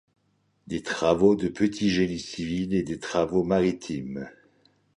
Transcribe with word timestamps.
Des 0.65 0.81
travaux 0.81 1.35
de 1.35 1.47
petit 1.47 1.91
génie 1.91 2.17
civil 2.17 2.73
et 2.73 2.81
des 2.81 2.97
travaux 2.97 3.43
maritimes. 3.43 4.27